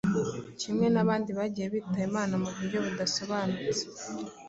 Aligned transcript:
kimwe 0.59 0.87
n’abandi 0.91 1.29
bagiye 1.37 1.67
bitaba 1.75 2.03
Imana 2.09 2.33
mu 2.43 2.49
buryo 2.57 2.77
budasobanutse 2.85 3.83